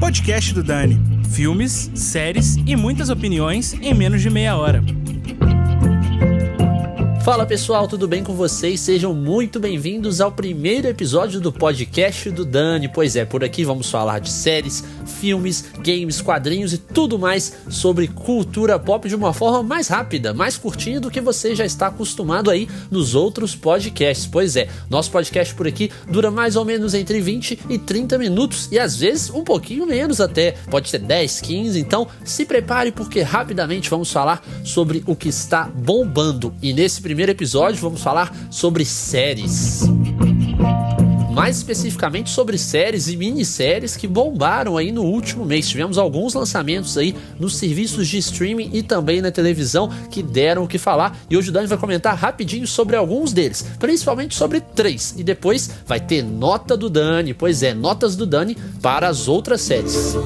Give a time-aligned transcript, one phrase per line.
[0.00, 1.00] Podcast do Dani.
[1.30, 4.82] Filmes, séries e muitas opiniões em menos de meia hora.
[7.24, 8.78] Fala pessoal, tudo bem com vocês?
[8.78, 12.88] Sejam muito bem-vindos ao primeiro episódio do podcast do Dani.
[12.88, 18.08] Pois é, por aqui vamos falar de séries, filmes, games, quadrinhos e tudo mais sobre
[18.08, 22.50] cultura pop de uma forma mais rápida, mais curtinha do que você já está acostumado
[22.50, 24.26] aí nos outros podcasts.
[24.26, 28.68] Pois é, nosso podcast por aqui dura mais ou menos entre 20 e 30 minutos
[28.70, 31.80] e às vezes um pouquinho menos até, pode ser 10, 15.
[31.80, 37.32] Então se prepare porque rapidamente vamos falar sobre o que está bombando e nesse primeiro
[37.32, 39.86] episódio vamos falar sobre séries
[41.36, 45.68] mais especificamente sobre séries e minisséries que bombaram aí no último mês.
[45.68, 50.66] Tivemos alguns lançamentos aí nos serviços de streaming e também na televisão que deram o
[50.66, 51.14] que falar.
[51.28, 55.14] E hoje o Dani vai comentar rapidinho sobre alguns deles, principalmente sobre três.
[55.18, 59.60] E depois vai ter nota do Dani, pois é, notas do Dani para as outras
[59.60, 60.16] séries.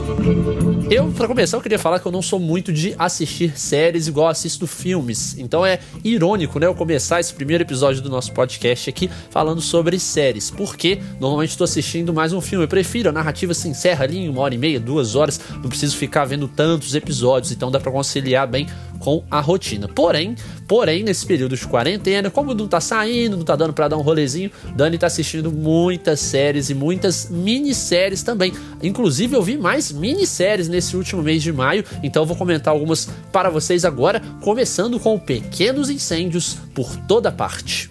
[0.91, 4.27] Eu, para começar, eu queria falar que eu não sou muito de assistir séries igual
[4.27, 5.39] assisto filmes.
[5.39, 10.01] Então é irônico, né, eu começar esse primeiro episódio do nosso podcast aqui falando sobre
[10.01, 10.51] séries.
[10.51, 12.65] Porque normalmente estou assistindo mais um filme.
[12.65, 15.69] Eu prefiro, a narrativa se encerra ali em uma hora e meia, duas horas, não
[15.69, 18.67] preciso ficar vendo tantos episódios, então dá para conciliar bem
[19.01, 19.89] com a rotina.
[19.89, 20.37] Porém,
[20.69, 24.03] porém, nesse período de quarentena, como não tá saindo, não tá dando para dar um
[24.03, 28.53] rolezinho, Dani tá assistindo muitas séries e muitas minisséries também.
[28.83, 33.09] Inclusive, eu vi mais minisséries nesse último mês de maio, então eu vou comentar algumas
[33.33, 37.91] para vocês agora, começando com Pequenos Incêndios por toda parte.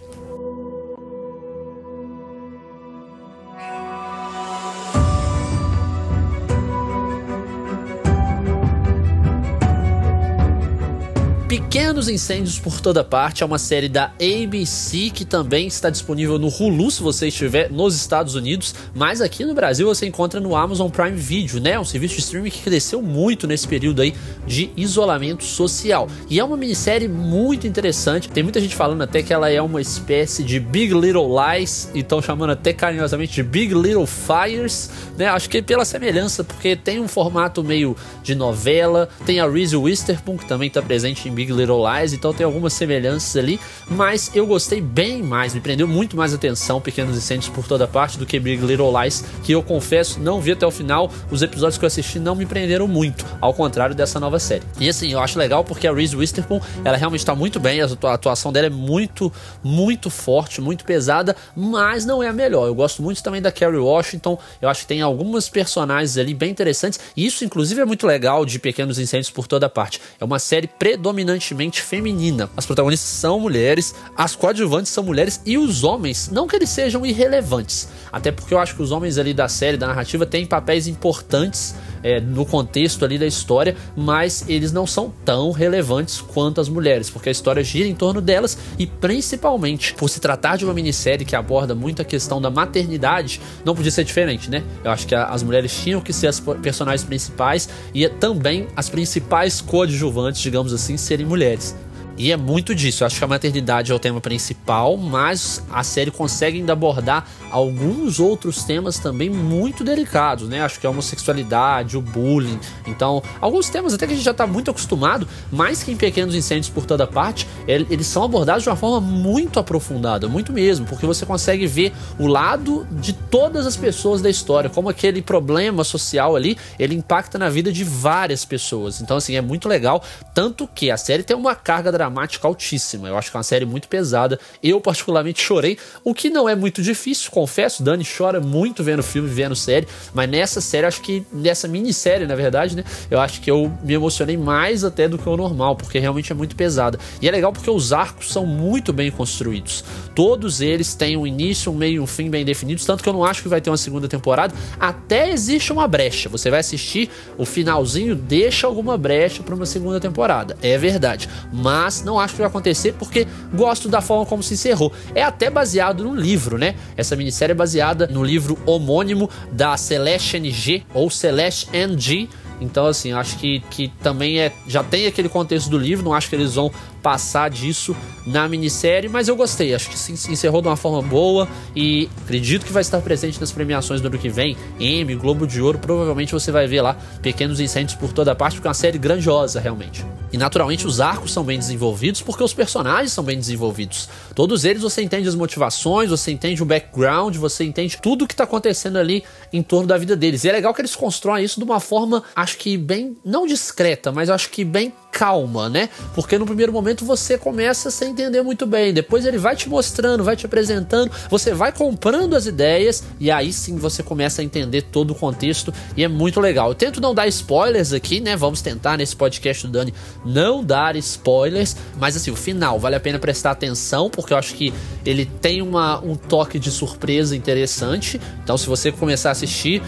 [11.99, 16.47] Pequenos Incêndios por Toda Parte é uma série da ABC que também está disponível no
[16.47, 20.89] Hulu se você estiver nos Estados Unidos, mas aqui no Brasil você encontra no Amazon
[20.89, 21.77] Prime Video, né?
[21.77, 24.15] Um serviço de streaming que cresceu muito nesse período aí
[24.47, 26.07] de isolamento social.
[26.29, 28.29] E é uma minissérie muito interessante.
[28.29, 32.05] Tem muita gente falando até que ela é uma espécie de Big Little Lies e
[32.21, 35.27] chamando até carinhosamente de Big Little Fires, né?
[35.27, 37.93] Acho que pela semelhança, porque tem um formato meio
[38.23, 42.33] de novela, tem a Reese Witherspoon que também está presente em Big Little Lies, então
[42.33, 47.17] tem algumas semelhanças ali, mas eu gostei bem mais, me prendeu muito mais atenção Pequenos
[47.17, 50.65] Incêndios por toda parte do que Big Little Lies, que eu confesso não vi até
[50.65, 54.39] o final, os episódios que eu assisti não me prenderam muito, ao contrário dessa nova
[54.39, 54.63] série.
[54.79, 58.13] E assim, eu acho legal porque a Reese Witherspoon, ela realmente está muito bem, a
[58.13, 59.31] atuação dela é muito,
[59.63, 62.67] muito forte, muito pesada, mas não é a melhor.
[62.67, 66.51] Eu gosto muito também da Kerry Washington, eu acho que tem algumas personagens ali bem
[66.51, 70.01] interessantes, e isso inclusive é muito legal de Pequenos Incêndios por toda parte.
[70.19, 72.49] É uma série predominante predominantemente feminina.
[72.55, 77.05] As protagonistas são mulheres, as coadjuvantes são mulheres e os homens, não que eles sejam
[77.05, 80.87] irrelevantes, até porque eu acho que os homens ali da série, da narrativa, têm papéis
[80.87, 86.69] importantes é, no contexto ali da história, mas eles não são tão relevantes quanto as
[86.69, 90.73] mulheres, porque a história gira em torno delas e principalmente por se tratar de uma
[90.73, 94.63] minissérie que aborda muito a questão da maternidade, não podia ser diferente, né?
[94.83, 98.89] Eu acho que a, as mulheres tinham que ser as personagens principais e também as
[98.89, 101.75] principais coadjuvantes, digamos assim, serem mulheres.
[102.19, 103.03] E é muito disso.
[103.03, 107.25] Eu acho que a maternidade é o tema principal, mas a série consegue ainda abordar
[107.49, 110.61] alguns outros temas também muito delicados, né?
[110.61, 112.59] Acho que a homossexualidade, o bullying.
[112.85, 116.35] Então, alguns temas até que a gente já está muito acostumado, mais que em Pequenos
[116.35, 121.05] Incêndios por toda parte, eles são abordados de uma forma muito aprofundada, muito mesmo, porque
[121.05, 126.35] você consegue ver o lado de todas as pessoas da história, como aquele problema social
[126.35, 128.99] ali, ele impacta na vida de várias pessoas.
[128.99, 130.03] Então, assim, é muito legal,
[130.33, 133.07] tanto que a série tem uma carga dramática dramática altíssima.
[133.07, 134.39] Eu acho que é uma série muito pesada.
[134.61, 137.83] Eu, particularmente, chorei, o que não é muito difícil, confesso.
[137.83, 142.35] Dani chora muito vendo filme, vendo série, mas nessa série, acho que nessa minissérie, na
[142.35, 142.83] verdade, né?
[143.09, 146.35] Eu acho que eu me emocionei mais até do que o normal, porque realmente é
[146.35, 146.99] muito pesada.
[147.21, 149.83] E é legal porque os arcos são muito bem construídos.
[150.15, 153.13] Todos eles têm um início, um meio e um fim bem definidos, tanto que eu
[153.13, 154.53] não acho que vai ter uma segunda temporada.
[154.79, 156.27] Até existe uma brecha.
[156.29, 160.57] Você vai assistir o finalzinho, deixa alguma brecha para uma segunda temporada.
[160.61, 161.29] É verdade.
[161.51, 164.91] Mas não acho que vai acontecer porque gosto da forma como se encerrou.
[165.13, 166.75] É até baseado no livro, né?
[166.95, 173.11] Essa minissérie é baseada no livro homônimo da Celeste NG ou Celeste NG então, assim,
[173.13, 174.53] acho que, que também é.
[174.67, 176.71] Já tem aquele contexto do livro, não acho que eles vão
[177.01, 177.95] passar disso
[178.25, 182.65] na minissérie, mas eu gostei, acho que se encerrou de uma forma boa e acredito
[182.65, 186.33] que vai estar presente nas premiações do ano que vem, Emmy, Globo de Ouro, provavelmente
[186.33, 190.05] você vai ver lá pequenos incêndios por toda parte, porque é uma série grandiosa realmente.
[190.31, 194.07] E naturalmente os arcos são bem desenvolvidos porque os personagens são bem desenvolvidos.
[194.35, 198.33] Todos eles você entende as motivações, você entende o background, você entende tudo o que
[198.33, 200.43] está acontecendo ali em torno da vida deles.
[200.43, 202.23] E é legal que eles constroem isso de uma forma,
[202.57, 205.89] que bem, não discreta, mas acho que bem calma, né?
[206.13, 210.23] Porque no primeiro momento você começa sem entender muito bem, depois ele vai te mostrando,
[210.23, 214.83] vai te apresentando, você vai comprando as ideias e aí sim você começa a entender
[214.83, 216.69] todo o contexto e é muito legal.
[216.69, 218.35] Eu tento não dar spoilers aqui, né?
[218.35, 219.93] Vamos tentar nesse podcast do Dani
[220.23, 224.53] não dar spoilers, mas assim, o final vale a pena prestar atenção porque eu acho
[224.53, 224.73] que
[225.05, 228.21] ele tem uma, um toque de surpresa interessante.
[228.43, 229.81] Então, se você começar a assistir,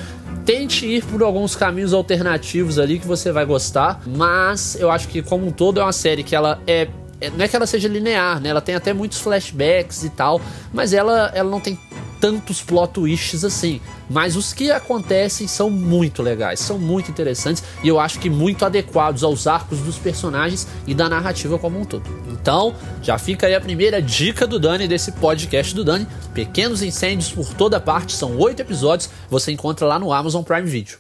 [0.46, 5.22] tente ir por alguns caminhos alternativos ali que você vai gostar, mas eu acho que
[5.22, 6.88] como um todo é uma série que ela é,
[7.20, 8.50] é não é que ela seja linear, né?
[8.50, 10.42] Ela tem até muitos flashbacks e tal,
[10.74, 11.78] mas ela, ela não tem
[12.22, 13.82] tantos plot twists assim.
[14.10, 18.64] Mas os que acontecem são muito legais, são muito interessantes e eu acho que muito
[18.64, 22.04] adequados aos arcos dos personagens e da narrativa como um todo.
[22.30, 27.32] Então, já fica aí a primeira dica do Dani desse podcast do Dani: Pequenos Incêndios
[27.32, 30.98] por toda parte, são oito episódios, você encontra lá no Amazon Prime Video.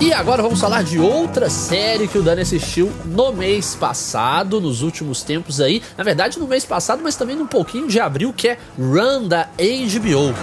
[0.00, 4.80] E agora vamos falar de outra série que o Dani assistiu no mês passado, nos
[4.80, 5.82] últimos tempos aí.
[5.94, 9.50] Na verdade, no mês passado, mas também num pouquinho de abril, que é Run da
[9.58, 10.34] HBO.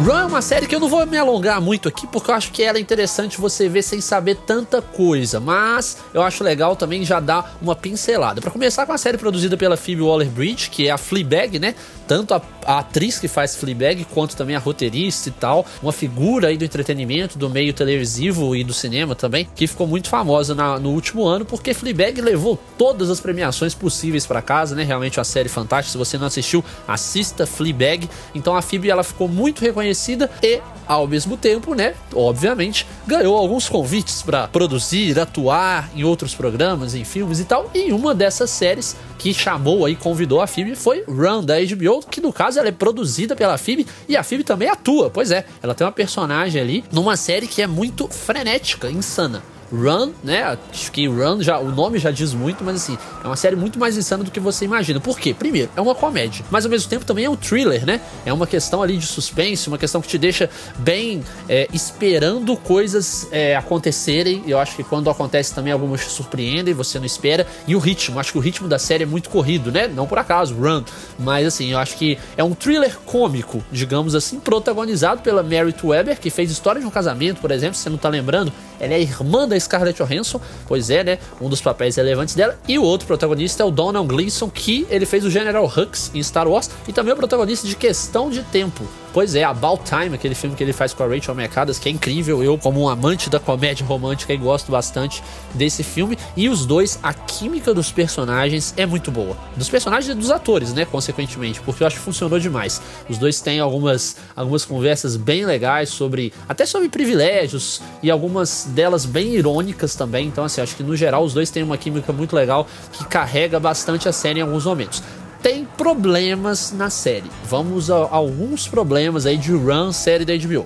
[0.00, 2.50] Run é uma série que eu não vou me alongar muito aqui, porque eu acho
[2.52, 7.04] que ela é interessante você ver sem saber tanta coisa, mas eu acho legal também
[7.04, 8.40] já dar uma pincelada.
[8.40, 11.74] Para começar com a série produzida pela Phoebe Waller-Bridge, que é a Fleabag, né?
[12.08, 16.48] Tanto a, a, atriz que faz Fleabag, quanto também a roteirista e tal, uma figura
[16.48, 20.78] aí do entretenimento, do meio televisivo e do cinema também, que ficou muito famosa na,
[20.78, 24.82] no último ano, porque Fleabag levou todas as premiações possíveis para casa, né?
[24.82, 25.92] Realmente uma série fantástica.
[25.92, 28.08] Se você não assistiu, assista Fleabag.
[28.34, 33.36] Então a Phoebe ela ficou muito reconhecida conhecida e, ao mesmo tempo, né, obviamente, ganhou
[33.36, 37.70] alguns convites para produzir, atuar em outros programas, em filmes e tal.
[37.74, 42.20] E uma dessas séries que chamou aí, convidou a Phoebe foi Run da HBO, que
[42.20, 45.10] no caso ela é produzida pela Phoebe e a Phoebe também atua.
[45.10, 49.42] Pois é, ela tem uma personagem ali numa série que é muito frenética, insana.
[49.72, 50.58] Run, né?
[50.70, 53.78] Acho que Run já o nome já diz muito, mas assim, é uma série muito
[53.78, 55.00] mais insana do que você imagina.
[55.00, 55.34] Por quê?
[55.34, 58.00] Primeiro, é uma comédia, mas ao mesmo tempo também é um thriller, né?
[58.24, 60.48] É uma questão ali de suspense, uma questão que te deixa
[60.78, 64.42] bem é, esperando coisas é, acontecerem.
[64.46, 67.46] Eu acho que quando acontece também algumas te surpreendem, você não espera.
[67.66, 69.88] E o ritmo, acho que o ritmo da série é muito corrido, né?
[69.88, 70.82] Não por acaso, Run.
[71.18, 76.18] Mas assim, eu acho que é um thriller cômico, digamos assim, protagonizado pela Merit Weber,
[76.18, 78.52] que fez História de um Casamento, por exemplo, se você não tá lembrando.
[78.80, 81.18] Ela é irmã da Scarlett Johansson, pois é, né?
[81.40, 82.58] Um dos papéis relevantes dela.
[82.66, 86.22] E o outro protagonista é o Donald Gleason, que ele fez o General Hux em
[86.22, 88.86] Star Wars e também é o protagonista de Questão de Tempo.
[89.18, 91.90] Pois é, About Time, aquele filme que ele faz com a Rachel McAdams, que é
[91.90, 92.40] incrível.
[92.40, 95.24] Eu, como um amante da comédia romântica, gosto bastante
[95.54, 96.16] desse filme.
[96.36, 99.36] E os dois, a química dos personagens é muito boa.
[99.56, 100.84] Dos personagens e dos atores, né?
[100.84, 102.80] Consequentemente, porque eu acho que funcionou demais.
[103.08, 106.32] Os dois têm algumas, algumas conversas bem legais sobre.
[106.48, 110.28] até sobre privilégios e algumas delas bem irônicas também.
[110.28, 113.58] Então, assim, acho que no geral os dois têm uma química muito legal que carrega
[113.58, 115.02] bastante a série em alguns momentos
[115.42, 117.30] tem problemas na série.
[117.44, 120.64] Vamos a, alguns problemas aí de run série da HBO.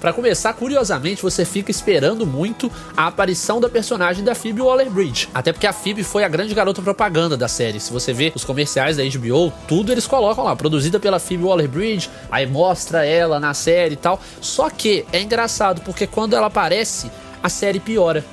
[0.00, 5.28] Para começar, curiosamente, você fica esperando muito a aparição da personagem da Phoebe Waller-Bridge.
[5.34, 7.78] Até porque a Phoebe foi a grande garota propaganda da série.
[7.78, 12.08] Se você vê os comerciais da HBO, tudo eles colocam lá, produzida pela Phoebe Waller-Bridge,
[12.30, 14.18] aí mostra ela na série e tal.
[14.40, 17.10] Só que é engraçado porque quando ela aparece,
[17.42, 18.24] a série piora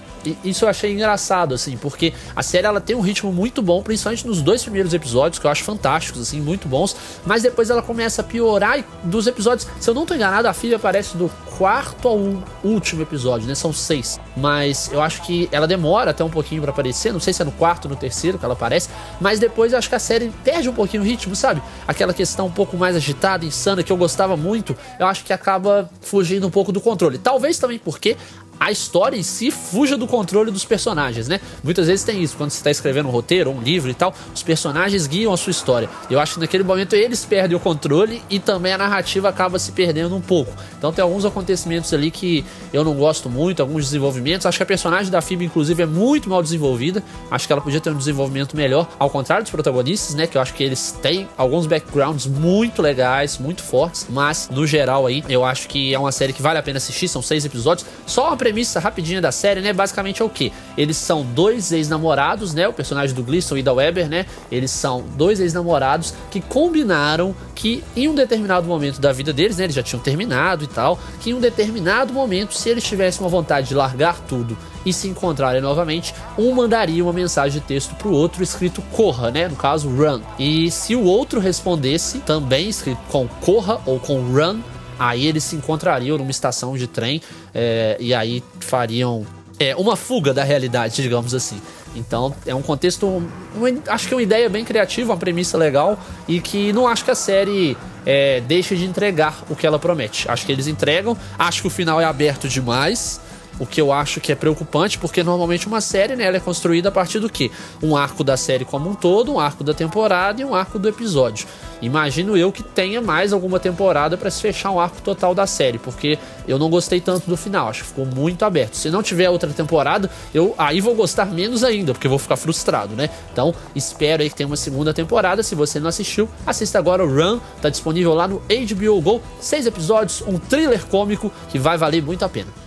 [0.43, 4.25] isso eu achei engraçado, assim, porque a série ela tem um ritmo muito bom, principalmente
[4.25, 6.95] nos dois primeiros episódios, que eu acho fantásticos, assim, muito bons,
[7.25, 10.53] mas depois ela começa a piorar e dos episódios, se eu não tô enganado, a
[10.53, 12.19] filha aparece do quarto ao
[12.63, 13.55] último episódio, né?
[13.55, 14.19] São seis.
[14.35, 17.45] Mas eu acho que ela demora até um pouquinho para aparecer, não sei se é
[17.45, 20.31] no quarto ou no terceiro que ela aparece, mas depois eu acho que a série
[20.43, 21.61] perde um pouquinho o ritmo, sabe?
[21.87, 25.89] Aquela questão um pouco mais agitada, insana, que eu gostava muito, eu acho que acaba
[26.01, 27.17] fugindo um pouco do controle.
[27.17, 28.15] Talvez também porque
[28.59, 31.39] a história em si fuja do controle dos personagens, né?
[31.63, 34.43] Muitas vezes tem isso, quando você está escrevendo um roteiro, um livro e tal, os
[34.43, 35.89] personagens guiam a sua história.
[36.09, 39.71] Eu acho que naquele momento eles perdem o controle e também a narrativa acaba se
[39.71, 40.53] perdendo um pouco.
[40.77, 44.45] Então tem alguns acontecimentos ali que eu não gosto muito, alguns desenvolvimentos.
[44.45, 47.03] Acho que a personagem da Phoebe, inclusive, é muito mal desenvolvida.
[47.29, 50.27] Acho que ela podia ter um desenvolvimento melhor, ao contrário dos protagonistas, né?
[50.27, 55.05] Que eu acho que eles têm alguns backgrounds muito legais, muito fortes, mas no geral
[55.05, 57.07] aí, eu acho que é uma série que vale a pena assistir.
[57.07, 57.87] São seis episódios.
[58.05, 59.73] Só uma premissa rapidinha da série, né?
[59.73, 60.53] Basicamente é o que?
[60.77, 62.65] Eles são dois ex-namorados, né?
[62.65, 64.25] O personagem do Gleason e da Weber, né?
[64.49, 69.65] Eles são dois ex-namorados que combinaram que em um determinado momento da vida deles, né?
[69.65, 73.29] Eles já tinham terminado e tal, que em um determinado momento, se eles tivessem uma
[73.29, 78.11] vontade de largar tudo e se encontrarem novamente, um mandaria uma mensagem de texto pro
[78.11, 79.49] outro escrito corra, né?
[79.49, 80.21] No caso, run.
[80.39, 84.61] E se o outro respondesse, também escrito com corra ou com run,
[84.99, 87.21] aí eles se encontrariam numa estação de trem
[87.53, 89.25] é, e aí fariam
[89.59, 91.61] é, uma fuga da realidade, digamos assim.
[91.95, 93.07] Então é um contexto,
[93.55, 97.03] uma, acho que é uma ideia bem criativa, uma premissa legal e que não acho
[97.03, 97.75] que a série
[98.05, 100.29] é, deixe de entregar o que ela promete.
[100.29, 103.19] Acho que eles entregam, acho que o final é aberto demais.
[103.59, 106.89] O que eu acho que é preocupante, porque normalmente uma série né, ela é construída
[106.89, 107.51] a partir do que?
[107.81, 110.87] Um arco da série como um todo, um arco da temporada e um arco do
[110.87, 111.47] episódio.
[111.81, 115.77] Imagino eu que tenha mais alguma temporada para se fechar um arco total da série,
[115.77, 116.17] porque
[116.47, 118.75] eu não gostei tanto do final, acho que ficou muito aberto.
[118.75, 122.95] Se não tiver outra temporada, eu aí vou gostar menos ainda, porque vou ficar frustrado,
[122.95, 123.09] né?
[123.31, 125.43] Então, espero aí que tenha uma segunda temporada.
[125.43, 129.65] Se você não assistiu, assista agora o Run, tá disponível lá no HBO Go, seis
[129.65, 132.66] episódios, um thriller cômico que vai valer muito a pena.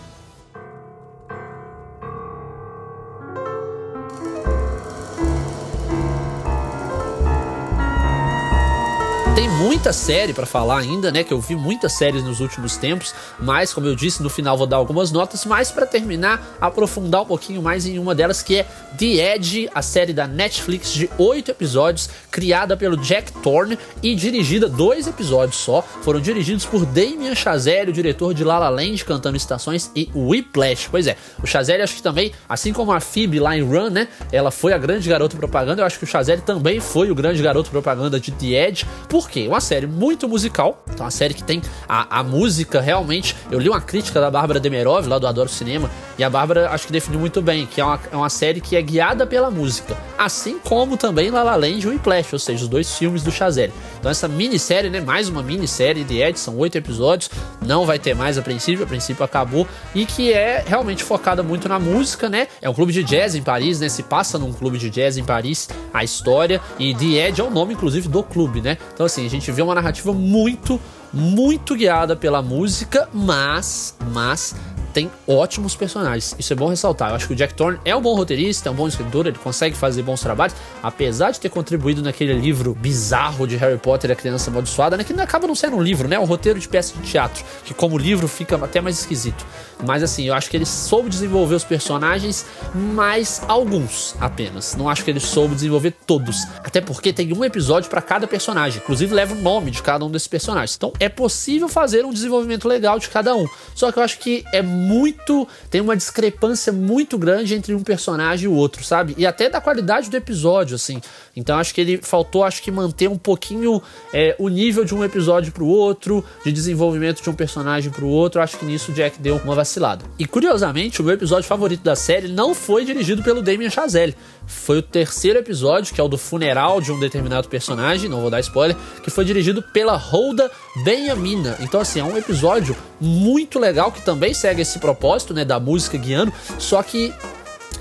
[9.80, 11.24] Muita série para falar ainda, né?
[11.24, 14.66] Que eu vi muitas séries nos últimos tempos, mas como eu disse, no final vou
[14.66, 18.66] dar algumas notas, mas para terminar, aprofundar um pouquinho mais em uma delas que é
[18.98, 24.68] The Edge, a série da Netflix de oito episódios, criada pelo Jack Thorne e dirigida
[24.68, 25.80] dois episódios só.
[26.02, 30.88] Foram dirigidos por Damien Chazelle, o diretor de La La Land, Cantando Estações e Whiplash.
[30.90, 34.08] Pois é, o Chazelle acho que também, assim como a Phoebe lá em Run, né?
[34.30, 35.80] Ela foi a grande garota propaganda.
[35.80, 38.86] Eu acho que o Chazelle também foi o grande garoto propaganda de The Edge.
[39.08, 39.48] Por quê?
[39.48, 43.36] Uma série muito musical, então uma série que tem a, a música realmente.
[43.52, 46.88] Eu li uma crítica da Bárbara Demerov, lá do Adoro Cinema, e a Bárbara acho
[46.88, 49.96] que definiu muito bem, que é uma, é uma série que é guiada pela música,
[50.18, 53.72] assim como também La La Land e Whiplash, ou seja, os dois filmes do Chazelle.
[54.00, 57.30] Então essa minissérie, né, mais uma minissérie de Ed, são oito episódios,
[57.64, 61.68] não vai ter mais a princípio, a princípio acabou, e que é realmente focada muito
[61.68, 64.78] na música, né, é um clube de jazz em Paris, né, se passa num clube
[64.78, 68.60] de jazz em Paris, a história, e The Edge é o nome, inclusive, do clube,
[68.60, 70.80] né, então assim, a gente vê uma narrativa muito,
[71.12, 74.54] muito guiada pela música, mas, mas
[74.92, 76.34] tem ótimos personagens.
[76.38, 77.10] Isso é bom ressaltar.
[77.10, 79.38] Eu acho que o Jack Thorne é um bom roteirista, é um bom escritor, ele
[79.38, 84.12] consegue fazer bons trabalhos, apesar de ter contribuído naquele livro bizarro de Harry Potter e
[84.12, 85.04] a Criança Amaldiçoada, né?
[85.04, 86.16] Que acaba não sendo um livro, né?
[86.16, 89.44] É um roteiro de peça de teatro, que como livro fica até mais esquisito.
[89.86, 92.44] Mas assim, eu acho que ele soube desenvolver os personagens,
[92.74, 94.76] mas alguns apenas.
[94.76, 96.44] Não acho que ele soube desenvolver todos.
[96.62, 100.10] Até porque tem um episódio para cada personagem, inclusive leva o nome de cada um
[100.10, 100.76] desses personagens.
[100.76, 103.46] Então é possível fazer um desenvolvimento legal de cada um.
[103.74, 105.46] Só que eu acho que é muito.
[105.70, 109.14] tem uma discrepância muito grande entre um personagem e o outro, sabe?
[109.16, 111.00] E até da qualidade do episódio, assim.
[111.40, 113.82] Então acho que ele faltou, acho que manter um pouquinho
[114.12, 118.42] é, o nível de um episódio pro outro, de desenvolvimento de um personagem pro outro.
[118.42, 120.04] Acho que nisso o Jack deu uma vacilada.
[120.18, 124.14] E curiosamente, o meu episódio favorito da série não foi dirigido pelo Damien Chazelle.
[124.46, 128.30] Foi o terceiro episódio, que é o do funeral de um determinado personagem, não vou
[128.30, 130.50] dar spoiler, que foi dirigido pela Holda
[130.84, 131.56] Benhamina.
[131.60, 135.96] Então, assim, é um episódio muito legal que também segue esse propósito, né, da música
[135.96, 137.14] guiando, só que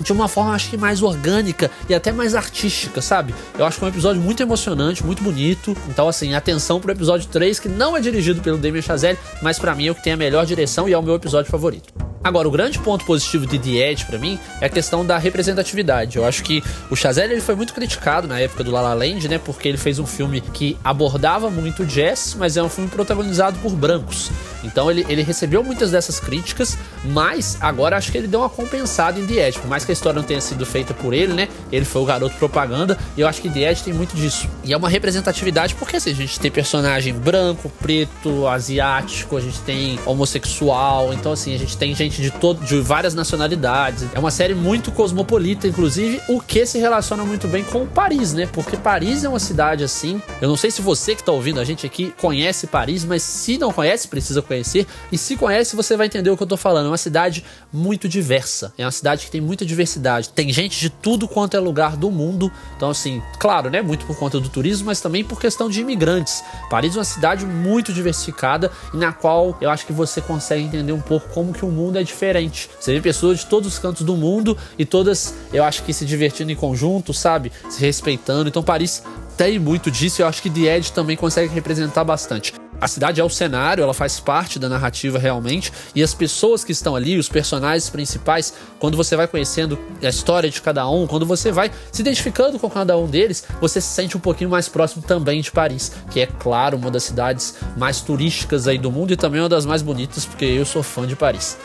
[0.02, 3.34] de uma forma acho que mais orgânica e até mais artística, sabe?
[3.58, 5.76] Eu acho que é um episódio muito emocionante, muito bonito.
[5.88, 9.76] Então, assim, atenção pro episódio 3, que não é dirigido pelo Damien Chazelle, mas para
[9.76, 12.09] mim é o que tem a melhor direção e é o meu episódio favorito.
[12.22, 16.18] Agora, o grande ponto positivo de The Edge para mim é a questão da representatividade.
[16.18, 19.30] Eu acho que o Chazelle ele foi muito criticado na época do La La Land,
[19.30, 19.38] né?
[19.38, 23.72] Porque ele fez um filme que abordava muito jazz, mas é um filme protagonizado por
[23.72, 24.30] brancos.
[24.64, 29.18] Então ele, ele recebeu muitas dessas críticas, mas agora acho que ele deu uma compensada
[29.18, 29.60] em The Edge.
[29.60, 31.48] Por mais que a história não tenha sido feita por ele, né?
[31.72, 34.50] Ele foi o garoto propaganda, e eu acho que The Edge tem muito disso.
[34.66, 39.60] E é uma representatividade porque assim, a gente tem personagem branco, preto, asiático, a gente
[39.62, 44.08] tem homossexual, então assim, a gente tem gente gente de, todo, de várias nacionalidades.
[44.14, 48.48] É uma série muito cosmopolita, inclusive, o que se relaciona muito bem com Paris, né?
[48.52, 50.22] Porque Paris é uma cidade assim.
[50.42, 53.58] Eu não sei se você que tá ouvindo a gente aqui conhece Paris, mas se
[53.58, 54.88] não conhece, precisa conhecer.
[55.12, 56.88] E se conhece, você vai entender o que eu tô falando.
[56.88, 58.74] É uma cidade muito diversa.
[58.78, 60.30] É uma cidade que tem muita diversidade.
[60.30, 62.52] Tem gente de tudo quanto é lugar do mundo.
[62.76, 63.82] Então, assim, claro, né?
[63.82, 66.44] Muito por conta do turismo, mas também por questão de imigrantes.
[66.70, 70.92] Paris é uma cidade muito diversificada e na qual eu acho que você consegue entender
[70.92, 72.70] um pouco como que o mundo é diferente.
[72.80, 76.06] Você vê pessoas de todos os cantos do mundo e todas, eu acho que se
[76.06, 77.52] divertindo em conjunto, sabe?
[77.70, 78.50] Se respeitando.
[78.50, 79.04] Então, Paris
[79.38, 82.54] tem muito disso e eu acho que The Edge também consegue representar bastante.
[82.82, 86.72] A cidade é o cenário, ela faz parte da narrativa realmente, e as pessoas que
[86.72, 91.26] estão ali, os personagens principais, quando você vai conhecendo a história de cada um, quando
[91.26, 95.02] você vai se identificando com cada um deles, você se sente um pouquinho mais próximo
[95.02, 99.18] também de Paris, que é claro uma das cidades mais turísticas aí do mundo e
[99.18, 101.58] também uma das mais bonitas, porque eu sou fã de Paris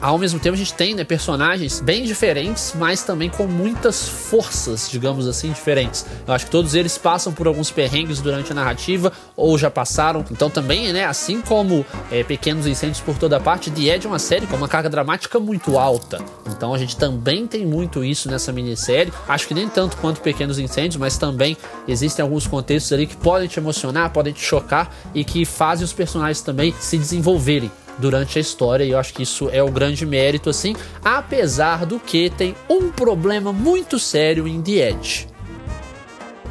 [0.00, 4.88] ao mesmo tempo a gente tem né, personagens bem diferentes, mas também com muitas forças,
[4.90, 6.06] digamos assim, diferentes.
[6.26, 10.24] Eu acho que todos eles passam por alguns perrengues durante a narrativa ou já passaram.
[10.30, 14.18] Então também, né, assim como é, Pequenos Incêndios por toda parte, The Edge é uma
[14.18, 16.22] série com uma carga dramática muito alta.
[16.46, 19.12] Então a gente também tem muito isso nessa minissérie.
[19.28, 23.48] Acho que nem tanto quanto Pequenos Incêndios, mas também existem alguns contextos ali que podem
[23.48, 28.40] te emocionar, podem te chocar e que fazem os personagens também se desenvolverem durante a
[28.40, 32.56] história e eu acho que isso é o grande mérito assim, apesar do que tem
[32.68, 35.28] um problema muito sério em The Edge.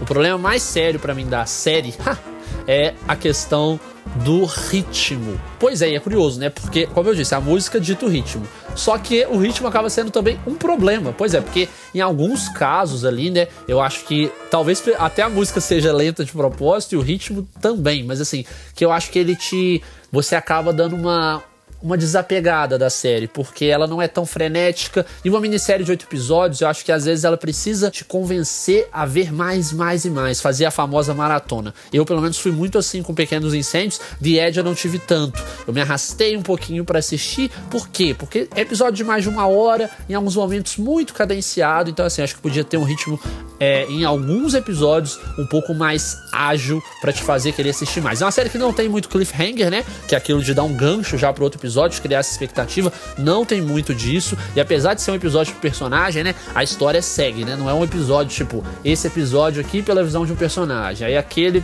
[0.02, 1.94] O problema mais sério para mim da série
[2.66, 3.80] é a questão
[4.18, 5.40] do ritmo.
[5.60, 6.50] Pois é, e é curioso, né?
[6.50, 8.48] Porque, como eu disse, a música dita o ritmo.
[8.76, 11.14] Só que o ritmo acaba sendo também um problema.
[11.16, 13.48] Pois é, porque em alguns casos ali, né?
[13.68, 18.04] Eu acho que talvez até a música seja lenta de propósito e o ritmo também.
[18.04, 19.82] Mas assim, que eu acho que ele te.
[20.12, 21.44] Você acaba dando uma,
[21.82, 25.06] uma desapegada da série, porque ela não é tão frenética.
[25.24, 28.88] E uma minissérie de oito episódios, eu acho que às vezes ela precisa te convencer
[28.92, 31.74] a ver mais, mais e mais, fazer a famosa maratona.
[31.92, 34.00] Eu, pelo menos, fui muito assim com Pequenos Incêndios.
[34.22, 35.42] The Edge eu não tive tanto.
[35.66, 37.50] Eu me arrastei um pouquinho para assistir.
[37.70, 38.16] Por quê?
[38.18, 41.90] Porque é episódio de mais de uma hora, em alguns momentos muito cadenciado.
[41.90, 43.20] Então, assim, acho que podia ter um ritmo
[43.60, 48.22] é, em alguns episódios um pouco mais ágil para te fazer querer assistir mais.
[48.22, 49.86] É uma série que não tem muito cliffhanger, né?
[50.08, 52.92] Que é aquilo de dar um gancho já pro outro episódio episódios, criar essa expectativa.
[53.18, 54.38] Não tem muito disso.
[54.56, 56.36] E apesar de ser um episódio pro personagem, né?
[56.54, 57.56] A história segue, né?
[57.56, 61.08] Não é um episódio tipo, esse episódio aqui pela visão de um personagem.
[61.08, 61.64] Aí aquele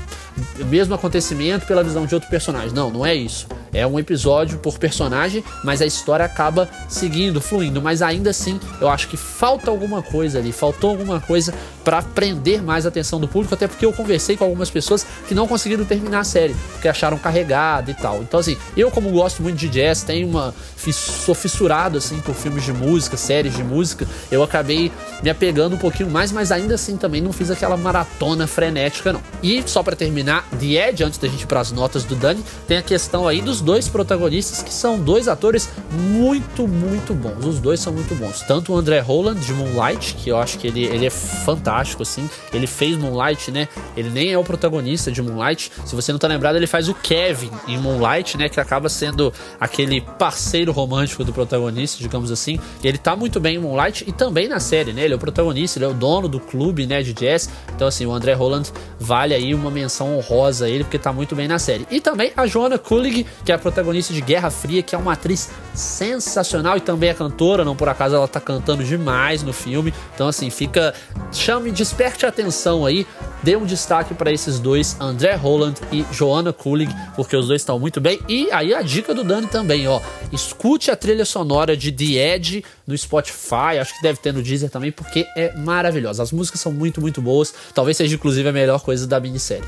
[0.67, 2.71] mesmo acontecimento pela visão de outro personagem.
[2.71, 3.47] Não, não é isso.
[3.73, 7.81] É um episódio por personagem, mas a história acaba seguindo, fluindo.
[7.81, 12.63] Mas ainda assim, eu acho que falta alguma coisa ali, faltou alguma coisa para prender
[12.63, 13.53] mais a atenção do público.
[13.53, 17.17] Até porque eu conversei com algumas pessoas que não conseguiram terminar a série, porque acharam
[17.17, 18.21] carregada e tal.
[18.21, 20.53] Então, assim, eu, como gosto muito de jazz, tenho uma.
[20.93, 24.91] sou fissurado assim por filmes de música, séries de música, eu acabei
[25.23, 29.21] me apegando um pouquinho mais, mas ainda assim também não fiz aquela maratona frenética, não.
[29.41, 32.43] E só para terminar, The Edge, antes da gente ir para as notas do Dani,
[32.67, 37.45] tem a questão aí dos dois protagonistas que são dois atores muito, muito bons.
[37.45, 38.41] Os dois são muito bons.
[38.41, 42.29] Tanto o André Holland de Moonlight, que eu acho que ele, ele é fantástico, assim.
[42.51, 43.67] Ele fez Moonlight, né?
[43.95, 45.71] Ele nem é o protagonista de Moonlight.
[45.85, 48.49] Se você não tá lembrado, ele faz o Kevin em Moonlight, né?
[48.49, 52.59] Que acaba sendo aquele parceiro romântico do protagonista, digamos assim.
[52.83, 55.03] E ele tá muito bem em Moonlight e também na série, né?
[55.03, 57.01] Ele é o protagonista, ele é o dono do clube, né?
[57.01, 57.49] De jazz.
[57.75, 61.35] Então, assim, o André Holland vale aí uma menção honrosa a ele, porque tá muito
[61.35, 61.87] bem na série.
[61.89, 65.13] E também a Joanna Kulig, que é a protagonista de Guerra Fria, que é uma
[65.13, 69.93] atriz sensacional e também é cantora, não por acaso ela tá cantando demais no filme.
[70.13, 70.93] Então, assim, fica.
[71.31, 73.05] Chame, desperte a atenção aí,
[73.43, 77.77] dê um destaque para esses dois, André Holland e Joanna Kulig, porque os dois estão
[77.77, 78.19] muito bem.
[78.27, 80.01] E aí a dica do Dani também, ó.
[80.31, 84.69] Escute a trilha sonora de The Edge no Spotify, acho que deve ter no Deezer
[84.69, 86.23] também, porque é maravilhosa.
[86.23, 87.53] As músicas são muito, muito boas.
[87.73, 89.67] Talvez seja, inclusive, a melhor coisa da minissérie.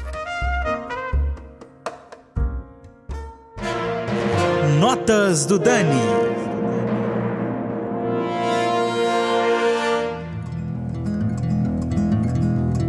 [4.80, 6.47] Notas do Dani.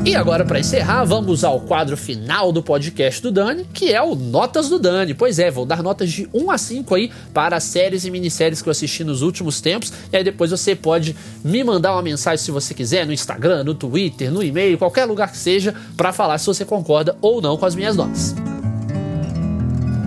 [0.09, 4.14] E agora, para encerrar, vamos ao quadro final do podcast do Dani, que é o
[4.14, 5.12] Notas do Dani.
[5.12, 8.62] Pois é, vou dar notas de 1 a 5 aí para as séries e minisséries
[8.62, 9.92] que eu assisti nos últimos tempos.
[10.11, 13.75] E aí depois você pode me mandar uma mensagem se você quiser, no Instagram, no
[13.75, 17.66] Twitter, no e-mail, qualquer lugar que seja, para falar se você concorda ou não com
[17.66, 18.35] as minhas notas.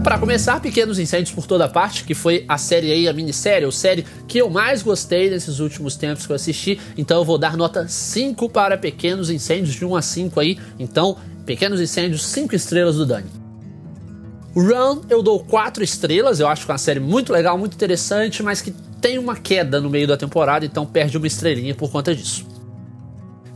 [0.03, 3.71] Para começar, Pequenos Incêndios por Toda Parte, que foi a série aí, a minissérie, ou
[3.71, 6.79] série que eu mais gostei nesses últimos tempos que eu assisti.
[6.97, 10.57] Então eu vou dar nota 5 para Pequenos Incêndios, de 1 a 5 aí.
[10.79, 13.29] Então, Pequenos Incêndios, 5 estrelas do Dani.
[14.55, 18.41] Run eu dou 4 estrelas, eu acho que é uma série muito legal, muito interessante,
[18.41, 22.15] mas que tem uma queda no meio da temporada, então perde uma estrelinha por conta
[22.15, 22.50] disso.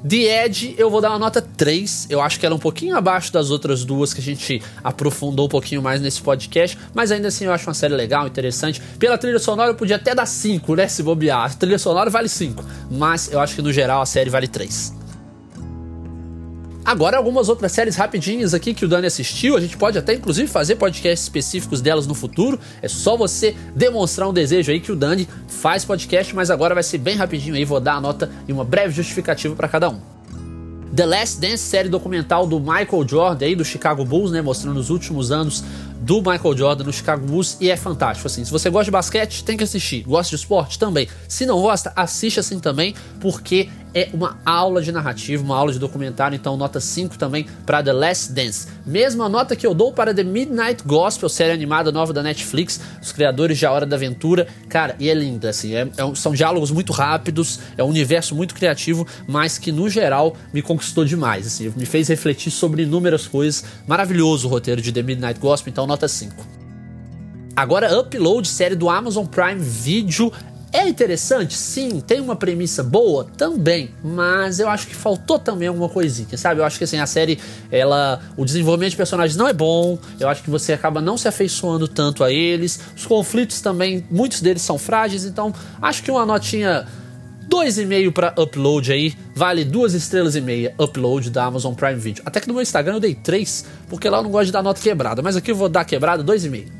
[0.07, 2.07] The Edge, eu vou dar uma nota 3.
[2.09, 5.45] Eu acho que ela é um pouquinho abaixo das outras duas que a gente aprofundou
[5.47, 8.81] um pouquinho mais nesse podcast, mas ainda assim eu acho uma série legal, interessante.
[8.99, 11.45] Pela trilha sonora eu podia até dar 5, né, se bobear.
[11.45, 15.04] A trilha sonora vale 5, mas eu acho que no geral a série vale 3.
[16.85, 19.57] Agora, algumas outras séries rapidinhas aqui que o Dani assistiu.
[19.57, 22.59] A gente pode até, inclusive, fazer podcasts específicos delas no futuro.
[22.79, 26.83] É só você demonstrar um desejo aí que o Dani faz podcast, mas agora vai
[26.83, 27.65] ser bem rapidinho aí.
[27.65, 29.99] Vou dar a nota e uma breve justificativa para cada um.
[30.95, 34.89] The Last Dance, série documental do Michael Jordan aí do Chicago Bulls, né, mostrando os
[34.89, 35.63] últimos anos
[35.99, 38.45] do Michael Jordan no Chicago Bulls e é fantástico assim.
[38.45, 40.03] Se você gosta de basquete, tem que assistir.
[40.03, 41.09] Gosta de esporte também.
[41.27, 45.79] Se não gosta, assiste assim também, porque é uma aula de narrativa, uma aula de
[45.79, 48.67] documentário, então nota 5 também para The Last Dance.
[48.85, 53.13] Mesma nota que eu dou para The Midnight Gospel, série animada nova da Netflix, os
[53.13, 54.47] criadores de A Hora da Aventura.
[54.67, 58.53] Cara, e é linda, assim, é, é, são diálogos muito rápidos, é um universo muito
[58.53, 63.63] criativo, mas que no geral me conquistou demais, assim, me fez refletir sobre inúmeras coisas.
[63.87, 66.35] Maravilhoso o roteiro de The Midnight Gospel, então nota 5.
[67.55, 70.29] Agora, Upload, série do Amazon Prime Video,
[70.75, 71.55] é interessante?
[71.55, 71.99] Sim.
[71.99, 73.25] Tem uma premissa boa?
[73.37, 73.91] Também.
[74.03, 76.59] Mas eu acho que faltou também alguma coisinha, sabe?
[76.59, 77.39] Eu acho que assim, a série,
[77.71, 78.19] ela.
[78.35, 79.97] O desenvolvimento de personagens não é bom.
[80.19, 82.79] Eu acho que você acaba não se afeiçoando tanto a eles.
[82.95, 85.25] Os conflitos também, muitos deles são frágeis.
[85.25, 86.85] Então, acho que uma notinha.
[87.47, 92.23] 2,5 para upload aí, vale duas estrelas e meia upload da Amazon Prime Video.
[92.25, 94.63] Até que no meu Instagram eu dei 3, porque lá eu não gosto de dar
[94.63, 96.74] nota quebrada, mas aqui eu vou dar quebrada 2,5.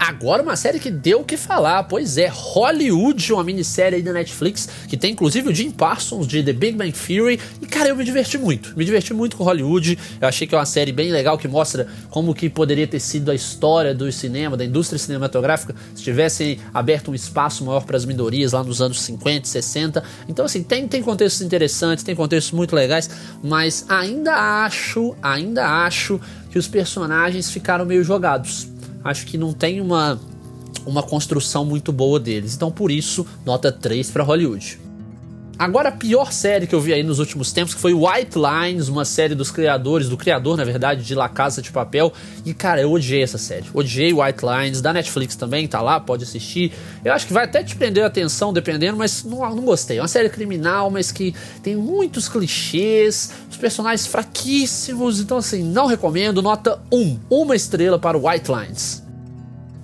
[0.00, 4.14] Agora uma série que deu o que falar, pois é, Hollywood, uma minissérie aí da
[4.14, 7.96] Netflix, que tem inclusive o Jim Parsons de The Big Bang Theory, e cara, eu
[7.96, 11.12] me diverti muito, me diverti muito com Hollywood, eu achei que é uma série bem
[11.12, 15.74] legal que mostra como que poderia ter sido a história do cinema, da indústria cinematográfica,
[15.94, 20.46] se tivesse aberto um espaço maior para as minorias lá nos anos 50, 60, então
[20.46, 23.10] assim, tem, tem contextos interessantes, tem contextos muito legais,
[23.44, 26.18] mas ainda acho, ainda acho
[26.50, 28.69] que os personagens ficaram meio jogados
[29.04, 30.20] acho que não tem uma,
[30.86, 32.54] uma construção muito boa deles.
[32.54, 34.78] Então, por isso, nota 3 para Hollywood.
[35.60, 38.88] Agora, a pior série que eu vi aí nos últimos tempos, que foi White Lines,
[38.88, 42.10] uma série dos criadores, do criador, na verdade, de La Casa de Papel.
[42.46, 43.66] E, cara, eu odiei essa série.
[43.74, 46.72] Odiei White Lines, da Netflix também, tá lá, pode assistir.
[47.04, 49.98] Eu acho que vai até te prender a atenção, dependendo, mas não, não gostei.
[49.98, 55.20] É uma série criminal, mas que tem muitos clichês, os personagens fraquíssimos.
[55.20, 56.40] Então, assim, não recomendo.
[56.40, 57.18] Nota 1.
[57.28, 58.99] Uma estrela para White Lines.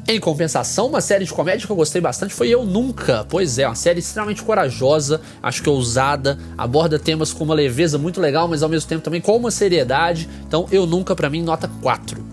[0.09, 3.27] Em compensação, uma série de comédia que eu gostei bastante foi Eu Nunca.
[3.29, 8.21] Pois é, uma série extremamente corajosa, acho que ousada, aborda temas com uma leveza muito
[8.21, 10.29] legal, mas ao mesmo tempo também com uma seriedade.
[10.47, 12.25] Então, Eu Nunca, para mim, nota 4.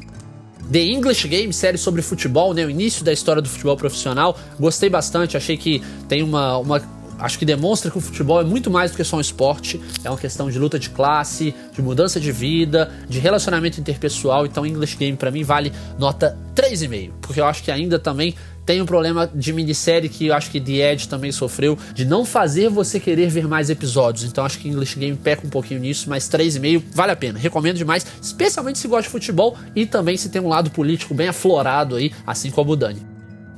[0.71, 2.63] The English Game, série sobre futebol, né?
[2.63, 4.37] O início da história do futebol profissional.
[4.59, 6.79] Gostei bastante, achei que tem uma, uma
[7.19, 10.09] acho que demonstra que o futebol é muito mais do que só um esporte, é
[10.09, 14.45] uma questão de luta de classe, de mudança de vida, de relacionamento interpessoal.
[14.45, 18.81] Então, English Game para mim vale nota 3,5, porque eu acho que ainda também tem
[18.81, 22.69] um problema de minissérie que eu acho que The Edge também sofreu, de não fazer
[22.69, 24.23] você querer ver mais episódios.
[24.23, 27.37] Então acho que English Game peca um pouquinho nisso, mas 3,5 vale a pena.
[27.37, 31.27] Recomendo demais, especialmente se gosta de futebol e também se tem um lado político bem
[31.27, 33.12] aflorado aí, assim como o Dani.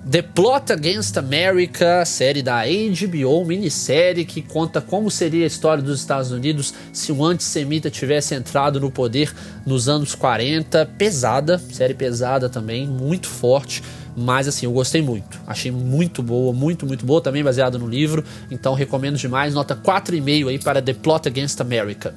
[0.08, 6.00] The Plot Against America, série da HBO, minissérie que conta como seria a história dos
[6.00, 9.34] Estados Unidos se um antissemita tivesse entrado no poder
[9.66, 10.86] nos anos 40.
[10.96, 13.82] Pesada, série pesada também, muito forte.
[14.16, 15.42] Mas assim, eu gostei muito.
[15.48, 18.24] Achei muito boa, muito, muito boa, também baseada no livro.
[18.52, 19.56] Então recomendo demais.
[19.56, 22.14] Nota 4,5 aí para The Plot Against America.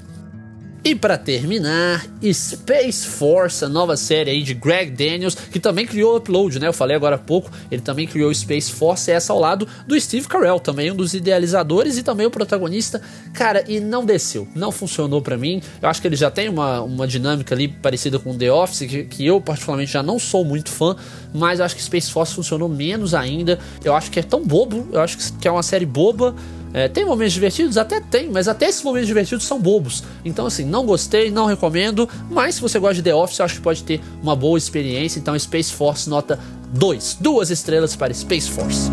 [0.85, 6.17] E para terminar, Space Force, a nova série aí de Greg Daniels, que também criou
[6.17, 6.69] Upload, né?
[6.69, 10.29] Eu falei agora há pouco, ele também criou Space Force, essa ao lado do Steve
[10.29, 13.03] Carell, também um dos idealizadores e também o protagonista.
[13.35, 15.61] Cara, e não desceu, não funcionou para mim.
[15.83, 19.05] Eu acho que ele já tem uma, uma dinâmica ali parecida com The Office, que,
[19.05, 20.97] que eu particularmente já não sou muito fã,
[21.35, 23.59] mas eu acho que Space Force funcionou menos ainda.
[23.85, 26.37] Eu acho que é tão bobo, eu acho que é uma série boba
[26.73, 27.77] é, tem momentos divertidos?
[27.77, 30.03] Até tem, mas até esses momentos divertidos são bobos.
[30.25, 32.09] Então, assim, não gostei, não recomendo.
[32.31, 35.19] Mas se você gosta de The Office, eu acho que pode ter uma boa experiência.
[35.19, 36.39] Então, Space Force nota
[36.73, 37.19] 2.
[37.21, 38.91] Duas estrelas para Space Force.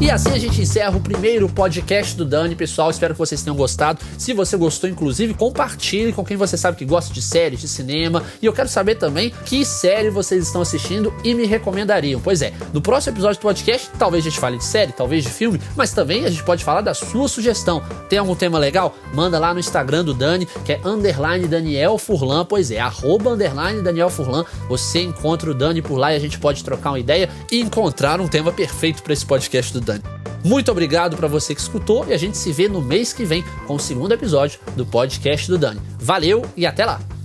[0.00, 2.88] E assim a gente encerra o primeiro podcast do Dani, pessoal.
[2.88, 4.00] Espero que vocês tenham gostado.
[4.16, 8.22] Se você gostou, inclusive, compartilhe com quem você sabe que gosta de séries, de cinema.
[8.40, 12.18] E eu quero saber também que série vocês estão assistindo e me recomendariam.
[12.18, 15.28] Pois é, no próximo episódio do podcast, talvez a gente fale de série, talvez de
[15.28, 17.82] filme, mas também a gente pode falar da sua sugestão.
[18.08, 18.96] Tem algum tema legal?
[19.12, 22.46] Manda lá no Instagram do Dani, que é underline Daniel Furlan.
[22.46, 24.46] Pois é, arroba underline Daniel Furlan.
[24.66, 28.18] Você encontra o Dani por lá e a gente pode trocar uma ideia e encontrar
[28.18, 29.89] um tema perfeito para esse podcast do Dani.
[30.44, 33.44] Muito obrigado para você que escutou e a gente se vê no mês que vem
[33.66, 35.80] com o segundo episódio do podcast do Dani.
[35.98, 37.19] Valeu e até lá!